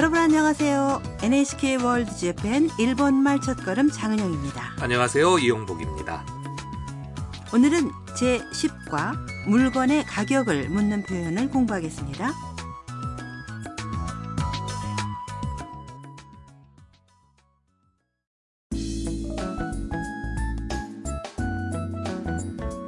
[0.00, 1.02] 여러분 안녕하세요.
[1.22, 4.76] NHK 월드 재팬 일본말 첫걸음 장은영입니다.
[4.80, 5.38] 안녕하세요.
[5.40, 6.24] 이용복입니다.
[7.52, 9.12] 오늘은 제10과
[9.46, 12.32] 물건의 가격을 묻는 표현을 공부하겠습니다.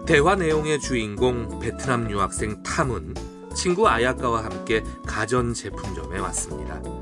[0.07, 7.02] 대화 내용의 주인공 베트남 유학생 탐은 친구 아야카와 함께 가전 제품점에 왔습니다.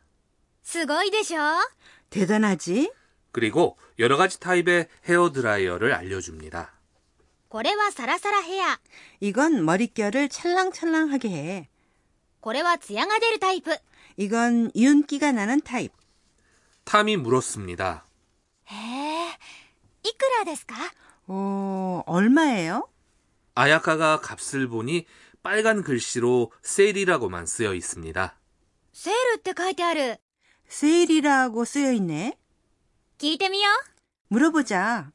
[0.70, 1.42] すごいでしょ
[2.10, 2.90] 대단하지?
[3.32, 6.72] 그리고 여러 가지 타입의 헤어드라이어를 알려줍니다.
[7.48, 8.78] これはサラサラヘア
[9.20, 11.68] 이건 머릿결을 찰랑찰랑하게 해.
[12.40, 13.76] これはツヤが出るタイプ
[14.16, 15.92] 이건 윤기가 나는 타입.
[16.84, 18.04] 탐이 물었습니다.
[18.64, 19.28] へえ
[20.02, 20.74] いくらですか
[21.28, 22.88] 어, 얼마예요?
[23.54, 25.06] 아야카가 값을 보니
[25.42, 28.36] 빨간 글씨로 셀이라고만 쓰여 있습니다.
[28.92, 30.18] セールって書いてある
[30.70, 32.36] 세일이라고 쓰여 있네.
[33.18, 33.70] 聞いてみよ
[34.30, 35.10] う 물어보자.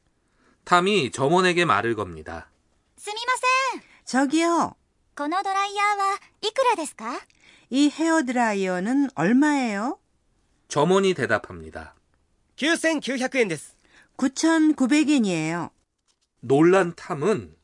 [0.64, 2.48] 탐이 점원에게 말을 겁니다.
[2.98, 3.32] すみま
[3.72, 4.74] せん 저기요.
[5.14, 7.20] このドライヤーはいくらですか
[7.70, 9.98] 이 헤어드라이어는 얼마예요?
[10.68, 11.94] 점원이 대답합니다.
[12.56, 13.76] 9900円です
[14.16, 15.70] 9,900엔이에요.
[16.40, 17.54] 놀란 탐은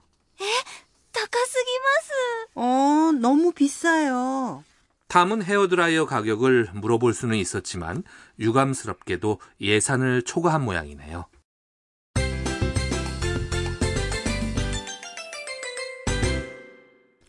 [1.13, 4.63] 高すぎます 어, 너무 비싸요.
[5.09, 8.03] 탐은 헤어드라이어 가격을 물어볼 수는 있었지만
[8.39, 11.27] 유감스럽게도 예산을 초과한 모양이네요.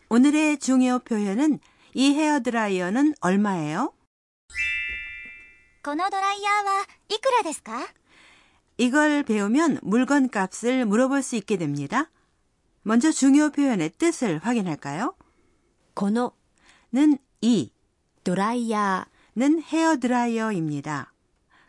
[0.09, 1.59] 오늘의 중요 표현은
[1.93, 3.93] 이 헤어드라이어는 얼마예요?
[5.81, 7.87] このドライヤーはいくらですか
[8.77, 12.11] 이걸 배우면 물건 값을 물어볼 수 있게 됩니다.
[12.81, 15.15] 먼저 중요 표현의 뜻을 확인할까요?
[15.93, 16.33] この
[16.91, 17.70] 는 2.
[18.24, 21.12] 드라이어는 헤어드라이어입니다.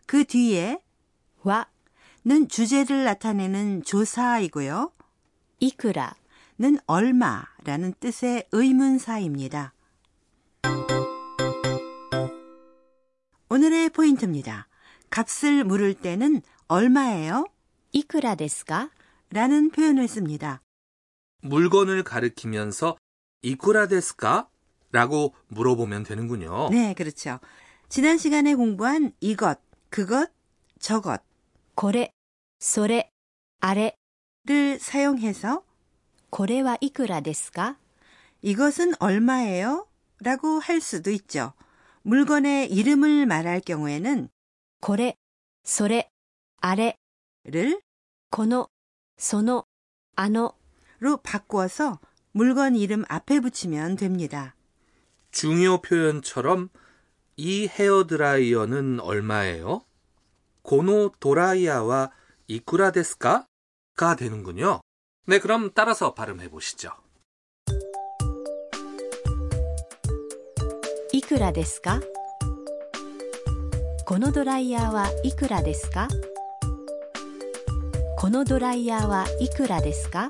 [0.05, 0.81] 그 뒤에
[1.43, 4.93] 와는 주제를 나타내는 조사이고요.
[5.59, 9.73] 이크라는 얼마라는 뜻의 의문사입니다.
[13.49, 14.69] 오늘의 포인트입니다.
[15.09, 17.47] 값을 물을 때는 얼마예요?
[17.91, 18.91] 이크라 데스가?
[19.29, 20.61] 라는 표현을 씁니다.
[21.41, 22.95] 물건을 가리키면서
[23.41, 24.47] 이쿠라 데스까
[24.94, 26.70] 라고 물어보면 되는군요.
[26.70, 27.38] 네, 그렇죠.
[27.88, 30.30] 지난 시간에 공부한 이것, 그것,
[30.78, 31.22] 저것
[31.74, 32.12] これ
[32.58, 33.10] それ
[33.60, 33.96] あれ
[34.46, 35.62] 를 사용해서
[36.30, 37.76] これはいくらですか
[38.42, 39.86] 이것은 얼마예요?
[40.22, 41.52] 라고 할 수도 있죠.
[42.02, 44.28] 물건의 이름을 말할 경우에는
[44.80, 45.16] これ
[45.64, 46.10] それ
[46.60, 46.96] あれ
[47.44, 47.80] 를
[48.30, 48.68] この
[49.18, 49.66] その
[50.16, 50.54] あの
[51.00, 51.98] 로 바꾸어서
[52.32, 54.54] 물건 이름 앞에 붙이면 됩니다.
[55.35, 56.69] 중요 표현처럼
[57.35, 59.81] 이 헤어드라이어는 얼마예요?
[60.61, 62.09] 고노 도라이아와
[62.47, 64.79] 이쿠라 데스카가 되는군요.
[65.27, 66.89] 네, 그럼 따라서 발음해 보시죠.
[71.11, 71.99] 이쿠라 데스카?
[74.07, 76.07] 고노 도라이아와 이쿠라 데스카?
[78.17, 80.29] 고노 도라이아와 이쿠라 데스카?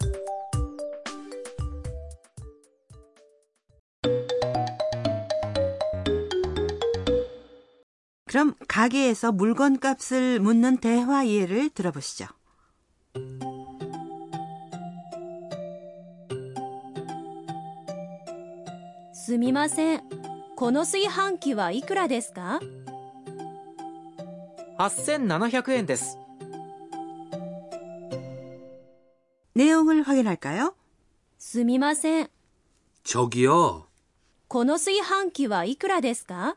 [8.74, 12.26] 가게에서 물건 값을 묻는 대화 예를 들어보시죠.
[19.12, 20.02] すみません
[20.56, 22.60] この炊飯器はいくらですか
[24.78, 26.18] 8700円です
[29.54, 30.74] 내용을 확인할까요?
[31.38, 32.30] すみません
[33.04, 33.86] 저기요.
[34.48, 36.56] この炊飯器はいくらですか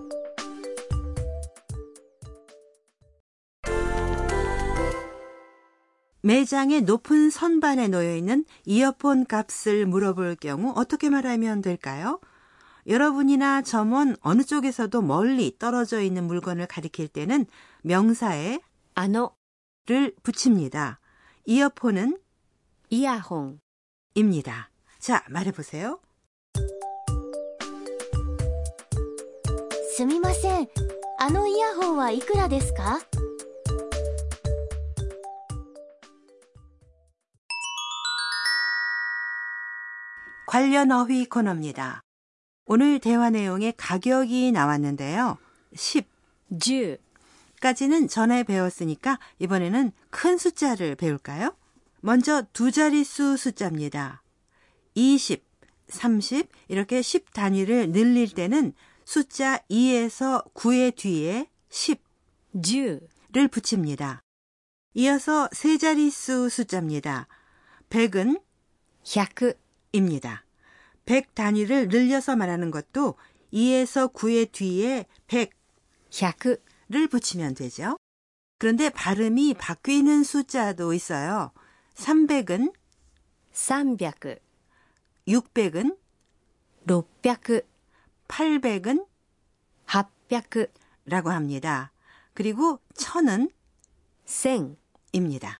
[6.22, 12.20] 매장의 높은 선반에 놓여 있는 이어폰 값을 물어볼 경우 어떻게 말하면 될까요?
[12.86, 17.46] 여러분이나 점원 어느 쪽에서도 멀리 떨어져 있는 물건을 가리킬 때는
[17.82, 18.60] 명사에
[18.94, 19.36] あの
[19.86, 20.98] 를 붙입니다.
[21.44, 22.18] 이어폰은
[22.90, 23.60] イヤホン
[24.14, 24.70] 입니다.
[24.98, 26.00] 자, 말해 보세요.
[29.96, 30.68] すみません
[31.18, 32.98] あのイヤホンはいくらですか
[40.51, 42.03] 관련 어휘 코너입니다.
[42.65, 45.37] 오늘 대화 내용에 가격이 나왔는데요.
[45.73, 46.05] 10
[46.61, 46.99] 10
[47.61, 51.55] 까지는 전에 배웠으니까 이번에는 큰 숫자를 배울까요?
[52.01, 54.23] 먼저 두 자릿수 숫자입니다.
[54.93, 55.41] 20,
[55.87, 58.73] 30 이렇게 10 단위를 늘릴 때는
[59.05, 62.03] 숫자 2에서 9의 뒤에 10
[62.55, 64.21] 10를 붙입니다.
[64.95, 67.29] 이어서 세 자릿수 숫자입니다.
[67.89, 68.41] 100은
[69.05, 70.43] 100 입니다.
[71.05, 73.15] 100 단위를 늘려서 말하는 것도
[73.53, 75.51] 2에서 9의 뒤에 100
[76.09, 77.97] 100를 붙이면 되죠.
[78.59, 81.51] 그런데 발음이 바뀌는 숫자도 있어요.
[81.95, 82.73] 300은
[83.51, 84.41] 300
[85.27, 85.97] 600은
[86.87, 87.67] 600
[88.27, 89.05] 800은
[89.85, 90.73] 800
[91.05, 91.91] 라고 합니다.
[92.33, 93.51] 그리고 1000은
[94.25, 94.77] 1000
[95.11, 95.57] 입니다.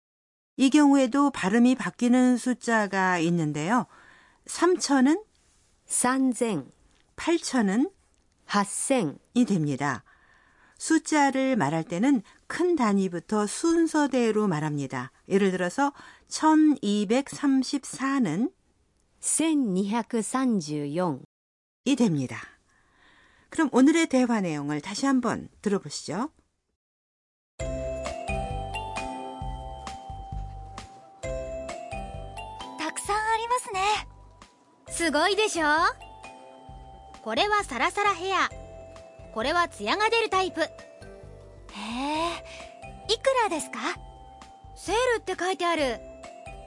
[0.56, 3.88] 이 경우에도 발음이 바뀌는 숫자가 있는데요.
[4.52, 5.24] 3000은
[5.86, 6.70] 3000
[7.16, 7.90] 8000은
[8.48, 10.04] 8000이 됩니다.
[10.78, 15.14] 숫자를 말할 때는 큰 단위부터 순서대로 말합니다.
[15.30, 15.94] 예를 들어서
[16.28, 18.52] 1234는
[19.22, 22.42] 1234이 됩니다.
[23.50, 26.30] 그럼 오늘의 대화 내용을 다시 한번 들어보시죠.
[35.02, 35.66] すごいでしょ？
[37.24, 38.52] これはサラサラヘア。
[39.34, 40.62] これはツヤが出るタイプ。
[40.62, 40.70] へえ
[43.12, 43.80] いくらですか？
[44.76, 45.98] セールって書いてある。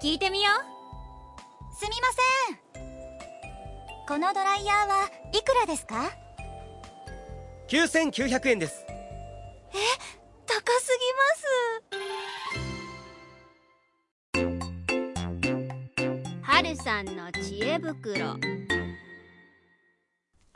[0.02, 1.76] 聞いてみよう。
[1.76, 2.08] すみま
[2.74, 2.84] せん。
[4.08, 6.10] このドライヤーはいくらですか
[7.68, 8.84] ？9900円です。
[9.70, 10.23] 高
[16.63, 18.37] はるさんの知恵袋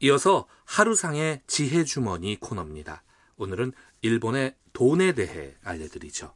[0.01, 3.03] 이어서 하루상의 지혜 주머니 코너입니다.
[3.38, 3.71] 오늘은
[4.01, 6.33] 일본의 돈에 대해 알려드리죠.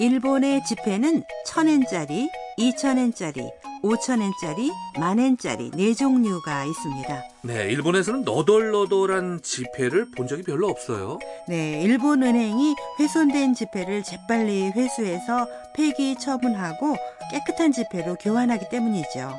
[0.00, 2.28] 일본의 지폐는 1000엔짜리,
[2.58, 3.50] 2000엔짜리,
[3.83, 7.23] 5000엔짜리, 만엔짜리 네 종류가 있습니다.
[7.43, 11.19] 네, 일본에서는 너덜너덜한 지폐를 본 적이 별로 없어요.
[11.47, 16.95] 네, 일본 은행이 훼손된 지폐를 재빨리 회수해서 폐기 처분하고
[17.31, 19.35] 깨끗한 지폐로 교환하기 때문이죠.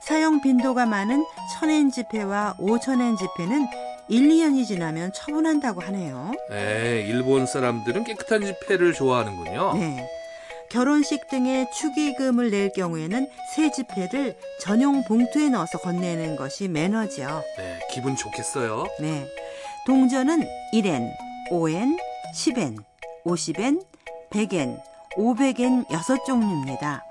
[0.00, 1.24] 사용 빈도가 많은
[1.60, 3.66] 1000엔 지폐와 5000엔 지폐는
[4.08, 6.32] 1, 2년이 지나면 처분한다고 하네요.
[6.50, 9.74] 네, 일본 사람들은 깨끗한 지폐를 좋아하는군요.
[9.74, 10.21] 네.
[10.72, 17.44] 결혼식 등의 축의금을 낼 경우에는 새 지폐를 전용 봉투에 넣어서 건네는 것이 매너죠.
[17.58, 18.86] 네, 기분 좋겠어요.
[18.98, 19.26] 네.
[19.86, 21.10] 동전은 1엔,
[21.50, 21.98] 5엔,
[22.34, 22.82] 10엔,
[23.26, 23.84] 50엔,
[24.30, 24.80] 100엔,
[25.18, 27.02] 500엔 6종류입니다.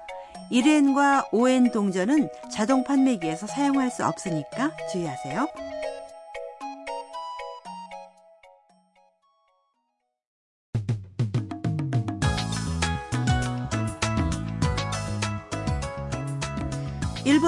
[0.52, 5.71] 1엔과 5엔 동전은 자동 판매기에서 사용할 수 없으니까 주의하세요.